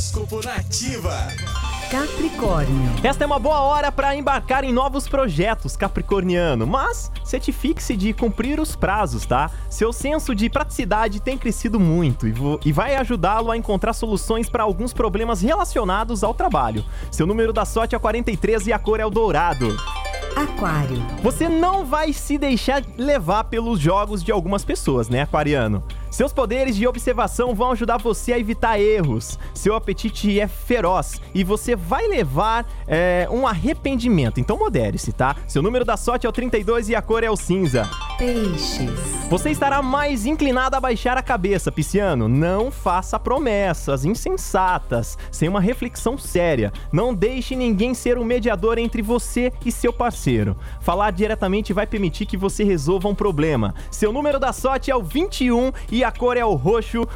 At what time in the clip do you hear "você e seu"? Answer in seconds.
49.00-49.90